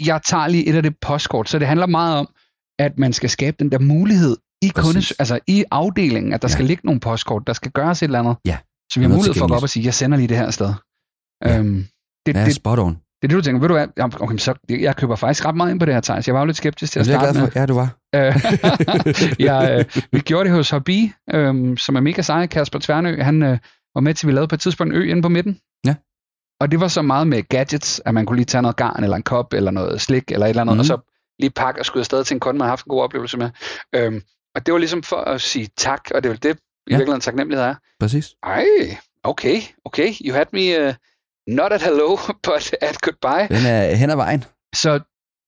jeg 0.06 0.22
tager 0.26 0.48
lige 0.48 0.68
et 0.68 0.76
af 0.76 0.84
det 0.84 0.96
postkort. 1.02 1.50
Så 1.50 1.60
det 1.60 1.68
handler 1.68 1.86
meget 1.86 2.18
om, 2.18 2.28
at 2.80 2.92
man 2.98 3.14
skal 3.14 3.30
skabe 3.30 3.56
den 3.60 3.72
der 3.72 3.80
mulighed 3.80 4.38
i, 4.62 4.68
kundes, 4.76 5.12
altså 5.12 5.40
i 5.48 5.64
afdelingen, 5.72 6.34
at 6.34 6.42
der 6.42 6.48
Ja. 6.48 6.52
ja. 6.52 6.54
skal 6.54 6.66
ligge 6.66 6.82
nogle 6.86 7.00
postkort, 7.00 7.44
der 7.48 7.54
skal 7.54 7.72
gøres 7.72 8.02
et 8.02 8.06
eller 8.06 8.20
andet. 8.20 8.36
Ja. 8.46 8.58
Så 8.92 9.00
vi 9.00 9.06
har 9.06 9.10
mulighed 9.10 9.34
for 9.34 9.46
at 9.46 9.50
gå 9.52 9.56
op 9.58 9.64
og 9.64 9.70
sige, 9.70 9.86
jeg 9.86 9.94
sender 9.94 10.18
lige 10.18 10.28
det 10.28 10.38
her 10.38 10.52
sted. 10.52 10.74
Ja. 11.46 11.58
Øhm, 11.60 11.86
det, 12.26 12.36
Ja, 12.36 12.46
det, 12.46 12.56
spot 12.56 12.80
on. 12.80 12.94
det 12.94 13.00
er 13.24 13.28
det, 13.28 13.32
du 13.32 13.42
tænker. 13.42 13.60
Ved 13.60 13.68
du 13.68 13.74
hvad? 13.74 13.88
Okay, 14.22 14.38
så 14.38 14.54
jeg 14.70 14.96
køber 14.96 15.16
faktisk 15.16 15.46
ret 15.46 15.56
meget 15.56 15.72
ind 15.72 15.80
på 15.80 15.86
det 15.86 15.94
her, 15.94 16.02
Thijs. 16.02 16.28
Jeg 16.28 16.36
var 16.36 16.42
jo 16.42 16.46
lidt 16.46 16.58
skeptisk 16.58 16.92
til 16.94 17.00
at 17.00 17.06
starte 17.06 17.32
glad 17.34 17.42
med. 17.44 17.52
Ja, 17.56 17.66
du 17.66 17.74
var. 17.74 17.98
Øh, 18.16 18.36
jeg, 19.48 19.86
øh, 19.96 20.02
vi 20.12 20.20
gjorde 20.20 20.50
det 20.50 20.56
hos 20.56 20.70
Hobby, 20.70 21.10
øh, 21.34 21.78
som 21.78 21.96
er 21.96 22.00
mega 22.00 22.22
sej. 22.22 22.48
Kasper 22.48 22.80
Tværnø, 22.80 23.22
han 23.22 23.44
øh, 23.44 23.58
var 23.96 24.02
med 24.02 24.14
til, 24.14 24.26
at 24.26 24.28
vi 24.28 24.34
lavede 24.34 24.48
på 24.48 24.56
et 24.56 24.62
tidspunkt 24.62 24.94
en 24.94 25.02
ø 25.02 25.06
inde 25.10 25.22
på 25.22 25.30
midten. 25.30 25.60
Ja. 25.86 25.96
Og 26.62 26.72
det 26.72 26.80
var 26.80 26.88
så 26.88 27.02
meget 27.02 27.28
med 27.28 27.44
gadgets, 27.50 28.02
at 28.06 28.14
man 28.14 28.26
kunne 28.26 28.36
lige 28.38 28.46
tage 28.46 28.62
noget 28.62 28.76
garn, 28.76 29.04
eller 29.04 29.16
en 29.18 29.24
kop, 29.24 29.54
eller 29.54 29.72
noget 29.72 30.02
slik, 30.02 30.32
eller 30.32 30.46
et 30.46 30.50
eller 30.50 30.62
andet, 30.62 30.74
Mhm. 30.74 30.78
mm. 30.78 30.80
og 30.80 30.86
så 30.86 31.14
lige 31.40 31.50
pakke 31.56 31.82
og 31.82 31.86
skyde 31.86 32.02
afsted 32.02 32.24
til 32.24 32.34
en 32.36 32.40
kunde, 32.40 32.58
man 32.58 32.66
har 32.66 32.70
haft 32.72 32.86
en 32.86 32.90
god 32.90 33.02
oplevelse 33.02 33.38
med. 33.38 33.50
Øhm, 33.96 34.22
og 34.58 34.66
det 34.66 34.72
var 34.72 34.78
ligesom 34.78 35.04
for 35.04 35.16
at 35.18 35.42
sige 35.42 35.68
tak, 35.78 36.02
og 36.16 36.24
det 36.24 36.30
er 36.30 36.34
vel 36.34 36.44
det, 36.44 36.50
i 36.50 36.54
Ja. 36.92 36.98
virkeligheden 36.98 37.22
taknemmelighed 37.22 37.66
er. 37.66 37.76
Præcis. 38.00 38.26
Ej, 38.44 38.66
okay, 39.24 39.62
okay, 39.86 40.14
you 40.26 40.36
had 40.36 40.46
me 40.54 40.88
uh, 40.88 40.94
not 41.56 41.72
at 41.74 41.82
hello, 41.82 42.16
but 42.48 42.76
at 42.82 43.02
goodbye. 43.02 43.56
Den 43.56 43.66
er 43.66 43.96
hen 43.96 44.10
ad 44.10 44.16
vejen. 44.16 44.44
Så 44.76 45.00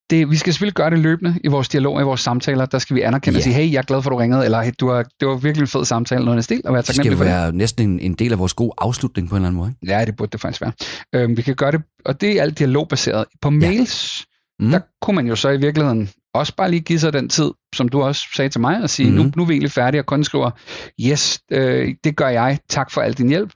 det, 0.10 0.30
vi 0.30 0.36
skal 0.38 0.54
selvfølgelig 0.54 0.76
gøre 0.76 0.90
det 0.90 1.00
løbende 1.00 1.40
i 1.44 1.48
vores 1.48 1.70
dialog, 1.70 2.02
i 2.02 2.04
vores 2.04 2.22
samtaler. 2.22 2.66
Der 2.66 2.80
skal 2.80 2.96
vi 2.96 3.02
anerkende 3.02 3.36
Ja. 3.36 3.40
og 3.40 3.44
sige, 3.44 3.54
hey, 3.54 3.72
jeg 3.72 3.78
er 3.78 3.82
glad 3.84 4.02
for, 4.04 4.10
at 4.10 4.12
du 4.14 4.18
ringede, 4.18 4.46
eller 4.46 4.62
hey, 4.62 4.72
du 4.80 4.90
har, 4.90 5.04
det 5.20 5.28
var 5.28 5.36
virkelig 5.36 5.62
en 5.64 5.68
fed 5.68 5.86
samtale, 5.86 6.26
noget 6.26 6.38
af 6.38 6.44
stil, 6.44 6.62
og 6.66 6.74
være 6.74 6.82
Det 6.82 6.86
skal 6.86 6.96
taknemmelig 6.96 7.18
for 7.18 7.24
det. 7.24 7.34
være 7.34 7.52
næsten 7.54 7.90
en, 7.90 8.00
en 8.00 8.14
del 8.14 8.32
af 8.32 8.40
vores 8.40 8.54
gode 8.54 8.72
afslutning 8.78 9.30
på 9.30 9.36
en 9.36 9.38
eller 9.38 9.48
anden 9.48 9.58
måde. 9.58 9.74
Ikke? 9.84 9.94
Ja, 9.96 10.06
det 10.06 10.16
burde 10.16 10.32
det 10.32 10.42
faktisk 10.42 10.62
være. 10.62 10.72
Øhm, 11.16 11.38
vi 11.38 11.42
kan 11.42 11.56
gøre 11.56 11.72
det, 11.72 11.82
og 12.06 12.22
det 12.22 12.32
er 12.38 12.42
alt 12.42 12.60
dialogbaseret. 12.60 13.26
På 13.42 13.50
mails, 13.50 14.26
Mm. 14.60 14.66
mm. 14.66 14.72
der 14.72 14.80
kunne 15.02 15.16
man 15.16 15.28
jo 15.28 15.36
så 15.36 15.50
i 15.50 15.58
virkeligheden 15.58 16.10
også 16.34 16.56
bare 16.56 16.70
lige 16.72 16.82
give 16.82 17.00
sig 17.00 17.14
den 17.14 17.30
tid, 17.30 17.52
som 17.76 17.90
du 17.90 18.02
også 18.02 18.22
sagde 18.36 18.50
til 18.50 18.62
mig, 18.62 18.82
og 18.84 18.90
sige, 18.90 19.10
mm. 19.10 19.16
nu, 19.16 19.24
Mhm. 19.24 19.34
nu 19.36 19.44
er 19.44 19.48
vi 19.48 19.54
egentlig 19.54 19.72
færdige, 19.72 20.02
og 20.02 20.06
kun 20.06 20.24
skriver, 20.24 20.52
yes, 21.02 21.40
øh, 21.52 21.96
det 22.04 22.16
gør 22.16 22.28
jeg, 22.28 22.60
tak 22.70 22.92
for 22.92 23.02
al 23.02 23.14
din 23.14 23.30
hjælp. 23.30 23.54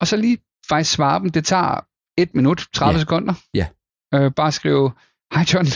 Og 0.00 0.06
så 0.06 0.16
lige 0.16 0.38
faktisk 0.68 0.92
svare 0.92 1.20
dem, 1.20 1.30
det 1.30 1.44
tager 1.44 1.80
et 2.18 2.34
minut, 2.34 2.66
30 2.74 2.92
Ja. 2.92 2.98
sekunder. 3.00 3.34
Ja. 3.54 3.66
Øh, 4.14 4.30
bare 4.36 4.52
skrive, 4.52 4.90
hej 5.34 5.44
John, 5.52 5.66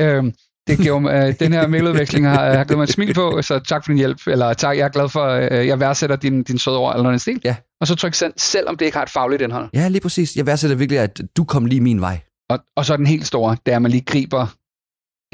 øh, 0.00 0.32
det 0.66 0.78
giver, 0.78 1.26
øh, 1.26 1.34
den 1.40 1.52
her 1.52 1.66
mailudveksling 1.66 2.26
har, 2.28 2.56
har 2.56 2.64
givet 2.64 2.78
mig 2.78 2.82
et 2.84 2.90
smil 2.92 3.14
på, 3.14 3.42
så 3.42 3.58
tak 3.58 3.84
for 3.84 3.92
din 3.92 3.98
hjælp, 3.98 4.26
eller 4.26 4.52
tak, 4.54 4.76
jeg 4.78 4.84
er 4.84 4.88
glad 4.88 5.08
for, 5.08 5.26
øh, 5.28 5.66
jeg 5.66 5.80
værdsætter 5.80 6.16
din, 6.16 6.42
din 6.42 6.58
søde 6.58 6.76
ord, 6.78 6.94
eller 6.94 7.02
noget 7.02 7.20
stil. 7.20 7.40
Ja. 7.44 7.56
Og 7.80 7.86
så 7.86 7.94
tryk 7.94 8.14
send, 8.14 8.32
selvom 8.36 8.76
det 8.76 8.84
ikke 8.84 8.96
har 8.96 9.02
et 9.02 9.10
fagligt 9.10 9.42
indhold. 9.42 9.68
Ja, 9.74 9.88
lige 9.88 10.00
præcis. 10.00 10.36
Jeg 10.36 10.46
værdsætter 10.46 10.76
virkelig, 10.76 10.98
at 11.00 11.20
du 11.36 11.44
kom 11.44 11.66
lige 11.66 11.80
min 11.80 12.00
vej. 12.00 12.20
Og, 12.50 12.58
og 12.76 12.84
så 12.84 12.96
den 12.96 13.06
helt 13.06 13.26
store, 13.26 13.56
det 13.66 13.72
er, 13.72 13.76
at 13.76 13.82
man 13.82 13.90
lige 13.90 14.04
griber, 14.06 14.46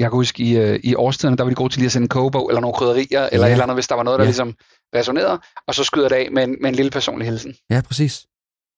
jeg 0.01 0.09
kan 0.11 0.15
huske 0.17 0.43
i, 0.43 0.57
øh, 0.57 0.79
i 0.83 0.95
årstiden, 0.95 1.37
der 1.37 1.43
var 1.43 1.49
de 1.49 1.55
gode 1.55 1.73
til 1.73 1.79
lige 1.79 1.85
at 1.85 1.91
sende 1.91 2.05
en 2.05 2.09
kogebog, 2.09 2.49
eller 2.49 2.61
nogle 2.61 2.73
krydderier, 2.73 3.29
eller 3.31 3.47
Ja. 3.47 3.47
et 3.47 3.51
eller 3.51 3.63
andet, 3.63 3.75
hvis 3.75 3.87
der 3.87 3.95
var 3.95 4.03
noget, 4.03 4.17
der 4.19 4.23
Ja. 4.23 4.27
ligesom 4.29 4.53
resonerede, 4.95 5.39
og 5.67 5.75
så 5.75 5.83
skyder 5.83 6.09
det 6.09 6.15
af 6.15 6.27
med 6.31 6.43
en, 6.43 6.55
med 6.61 6.69
en 6.69 6.75
lille 6.75 6.91
personlig 6.91 7.27
hilsen. 7.27 7.55
Ja, 7.69 7.81
præcis. 7.87 8.25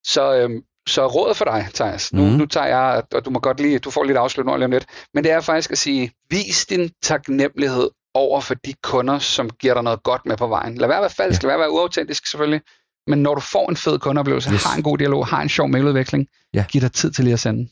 Så, 0.05 0.35
øhm, 0.35 0.61
så 0.87 1.07
rådet 1.07 1.37
for 1.37 1.45
dig, 1.45 1.67
Thijs, 1.73 2.13
nu, 2.13 2.21
Mhm. 2.25 2.31
nu 2.31 2.45
tager 2.45 2.67
jeg, 2.67 3.03
og 3.13 3.25
du 3.25 3.29
må 3.29 3.39
godt 3.39 3.59
lige, 3.59 3.79
du 3.79 3.91
får 3.91 4.03
lidt 4.03 4.17
afslutning 4.17 4.57
lige 4.57 4.65
om 4.65 4.71
lidt, 4.71 4.85
men 5.13 5.23
det 5.23 5.31
er 5.31 5.41
faktisk 5.41 5.71
at 5.71 5.77
sige, 5.77 6.11
vis 6.29 6.65
din 6.65 6.91
taknemmelighed 7.03 7.89
over 8.13 8.41
for 8.41 8.53
de 8.53 8.73
kunder, 8.83 9.19
som 9.19 9.49
giver 9.49 9.73
dig 9.73 9.83
noget 9.83 10.03
godt 10.03 10.21
med 10.25 10.37
på 10.37 10.47
vejen. 10.47 10.77
Lad 10.77 10.87
være 10.87 10.97
at 10.97 11.01
være 11.01 11.09
falsk, 11.09 11.43
ja. 11.43 11.47
lad 11.47 11.49
være 11.55 11.65
at 11.65 11.69
være 11.69 11.71
uautentisk 11.79 12.27
selvfølgelig, 12.27 12.61
men 13.07 13.23
når 13.23 13.35
du 13.35 13.41
får 13.41 13.69
en 13.69 13.75
fed 13.77 13.99
kundeoplevelse, 13.99 14.49
Yes. 14.53 14.63
har 14.63 14.77
en 14.77 14.83
god 14.83 14.97
dialog, 14.97 15.27
har 15.27 15.41
en 15.41 15.49
sjov 15.49 15.69
mailudveksling, 15.69 16.27
Ja. 16.53 16.65
giv 16.71 16.81
dig 16.81 16.91
tid 16.91 17.11
til 17.11 17.23
lige 17.23 17.33
at 17.33 17.39
sende. 17.39 17.69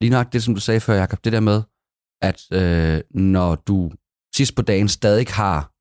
Lige 0.00 0.10
nok 0.10 0.32
det, 0.32 0.42
som 0.42 0.54
du 0.54 0.60
sagde 0.60 0.80
før, 0.80 0.94
Jacob. 0.94 1.18
Det 1.24 1.32
der 1.32 1.40
med, 1.40 1.62
at 2.22 2.38
øh, 2.52 3.00
når 3.10 3.54
du 3.54 3.90
sidst 4.36 4.56
på 4.56 4.62
dagen 4.62 4.88
stadig 4.88 5.26
har 5.26 5.72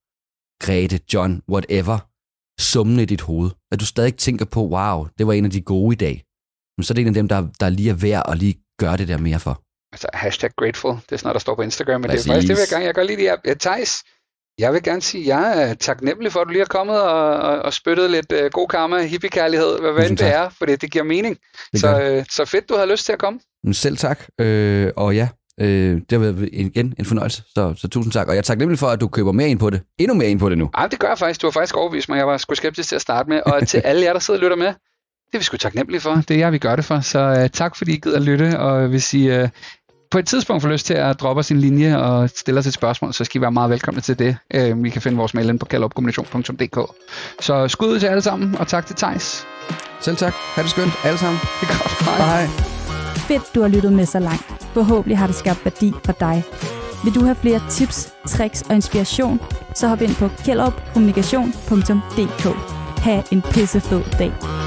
Grete, 0.65 0.99
John, 1.13 1.41
whatever, 1.49 1.97
summende 2.61 3.03
i 3.03 3.05
dit 3.05 3.21
hoved, 3.21 3.51
at 3.71 3.79
du 3.79 3.85
stadig 3.85 4.15
tænker 4.15 4.45
på, 4.45 4.61
wow, 4.67 5.07
det 5.17 5.27
var 5.27 5.33
en 5.33 5.45
af 5.45 5.51
de 5.51 5.61
gode 5.61 5.93
i 5.93 5.95
dag, 5.95 6.23
men 6.77 6.83
så 6.83 6.93
er 6.93 6.95
det 6.95 7.01
en 7.01 7.07
af 7.07 7.13
dem, 7.13 7.27
der, 7.27 7.47
der 7.59 7.69
lige 7.69 7.89
er 7.89 7.93
værd 7.93 8.23
at 8.31 8.37
lige 8.37 8.55
gøre 8.79 8.97
det 8.97 9.07
der 9.07 9.17
mere 9.17 9.39
for. 9.39 9.63
Altså 9.93 10.07
hashtag 10.13 10.51
grateful, 10.57 10.91
det 10.91 11.11
er 11.11 11.17
sådan 11.17 11.27
noget, 11.27 11.33
der 11.33 11.39
står 11.39 11.55
på 11.55 11.61
Instagram, 11.61 12.01
men 12.01 12.09
Præcis. 12.09 12.23
det 12.23 12.29
er 12.29 12.33
faktisk 12.33 12.47
det, 12.47 12.55
vil 12.57 12.61
jeg 12.61 12.73
gerne, 12.75 12.85
jeg 12.85 12.93
gør 12.93 13.03
lige 13.03 13.17
det 13.17 13.23
her. 13.23 13.55
Thijs, 13.55 14.03
jeg 14.57 14.73
vil 14.73 14.83
gerne 14.83 15.01
sige, 15.01 15.21
at 15.21 15.27
jeg 15.27 15.69
er 15.69 15.73
taknemmelig 15.73 16.31
for, 16.31 16.39
at 16.39 16.47
du 16.47 16.51
lige 16.51 16.61
har 16.61 16.73
kommet 16.79 17.01
og, 17.01 17.33
og, 17.33 17.59
og 17.59 17.73
spyttet 17.73 18.11
lidt 18.11 18.31
uh, 18.31 18.39
god 18.51 18.67
karma, 18.67 19.03
hippiekærlighed, 19.03 19.79
hvad 19.79 19.91
hvad 19.91 20.09
end 20.09 20.17
Tusind 20.17 20.27
det 20.27 20.35
er, 20.35 20.49
fordi 20.49 20.75
det 20.75 20.91
giver 20.91 21.03
mening. 21.03 21.37
Det 21.71 21.79
Så, 21.79 22.01
øh, 22.01 22.25
så 22.31 22.45
fedt, 22.45 22.69
du 22.69 22.75
havde 22.75 22.91
lyst 22.91 23.05
til 23.05 23.13
at 23.13 23.19
komme. 23.19 23.39
Selv 23.71 23.97
tak, 23.97 24.19
øh, 24.39 24.91
og 24.95 25.15
ja, 25.15 25.27
Øh, 25.59 26.01
det 26.09 26.11
har 26.11 26.19
været 26.19 26.49
igen 26.53 26.93
en 26.99 27.05
fornøjelse, 27.05 27.43
så, 27.55 27.73
så 27.77 27.87
tusind 27.87 28.13
tak. 28.13 28.27
Og 28.27 28.33
jeg 28.33 28.37
er 28.37 28.43
taknemmelig 28.43 28.79
for, 28.79 28.87
at 28.87 29.01
du 29.01 29.07
køber 29.07 29.31
mere 29.31 29.49
ind 29.49 29.59
på 29.59 29.69
det. 29.69 29.81
Endnu 29.97 30.13
mere 30.15 30.29
ind 30.29 30.39
på 30.39 30.49
det 30.49 30.57
nu. 30.57 30.69
Ja, 30.79 30.87
det 30.87 30.99
gør 30.99 31.07
jeg 31.07 31.17
faktisk. 31.17 31.41
Du 31.41 31.47
har 31.47 31.51
faktisk 31.51 31.77
overbevist 31.77 32.09
mig. 32.09 32.17
Jeg 32.17 32.27
var 32.27 32.37
sgu 32.37 32.55
skeptisk 32.55 32.89
til 32.89 32.95
at 32.95 33.01
starte 33.01 33.29
med. 33.29 33.41
Og 33.45 33.67
til 33.67 33.77
alle 33.77 34.03
jer, 34.03 34.13
der 34.13 34.19
sidder 34.19 34.39
og 34.39 34.43
lytter 34.43 34.57
med, 34.57 34.67
det 34.67 35.33
er 35.33 35.37
vi 35.37 35.43
sgu 35.43 35.57
taknemmelige 35.57 36.01
for. 36.01 36.15
Det 36.15 36.31
er 36.31 36.37
jer, 36.37 36.49
vi 36.49 36.57
gør 36.57 36.75
det 36.75 36.85
for. 36.85 36.99
Så 36.99 37.41
uh, 37.41 37.47
tak, 37.47 37.75
fordi 37.75 37.93
I 37.93 37.97
gider 37.97 38.17
at 38.17 38.21
lytte. 38.21 38.59
Og 38.59 38.87
hvis 38.87 39.13
I 39.13 39.41
uh, 39.41 39.49
på 40.11 40.19
et 40.19 40.27
tidspunkt 40.27 40.61
får 40.61 40.69
lyst 40.69 40.85
til 40.85 40.93
at 40.93 41.19
droppe 41.19 41.43
sin 41.43 41.59
linje 41.59 41.97
og 41.97 42.29
stille 42.29 42.59
os 42.59 42.67
et 42.67 42.73
spørgsmål, 42.73 43.13
så 43.13 43.23
skal 43.23 43.39
I 43.39 43.41
være 43.41 43.51
meget 43.51 43.69
velkomne 43.69 44.01
til 44.01 44.19
det. 44.19 44.37
Uh, 44.55 44.83
vi 44.83 44.89
kan 44.89 45.01
finde 45.01 45.17
vores 45.17 45.33
mail 45.33 45.49
ind 45.49 45.59
på 45.59 45.65
kaldopkommunikation.dk. 45.65 46.79
Så 47.39 47.67
skud 47.67 47.99
til 47.99 48.07
alle 48.07 48.21
sammen, 48.21 48.57
og 48.57 48.67
tak 48.67 48.85
til 48.85 48.95
Tejs. 48.95 49.47
Selv 50.01 50.17
tak. 50.17 50.33
Ha' 50.33 50.61
det 50.61 50.71
skønt, 50.71 50.91
alle 51.03 51.19
sammen. 51.19 51.39
Det 51.61 51.69
er 51.69 51.73
godt. 51.77 52.19
Hej. 52.19 52.45
Hej. 52.45 52.47
Fedt, 53.15 53.55
du 53.55 53.61
har 53.61 53.67
lyttet 53.67 53.93
med 53.93 54.05
så 54.05 54.19
langt. 54.19 54.60
Forhåbentlig 54.73 55.17
har 55.17 55.27
det 55.27 55.35
skabt 55.35 55.65
værdi 55.65 55.93
for 56.05 56.11
dig. 56.11 56.43
Vil 57.03 57.15
du 57.15 57.23
have 57.23 57.35
flere 57.35 57.61
tips, 57.69 58.13
tricks 58.27 58.61
og 58.69 58.75
inspiration, 58.75 59.39
så 59.75 59.87
hop 59.87 60.01
ind 60.01 60.15
på 60.15 60.29
kjellerupkommunikation.dk. 60.45 62.45
Ha' 62.97 63.21
en 63.31 63.41
pissefed 63.41 64.03
dag. 64.19 64.60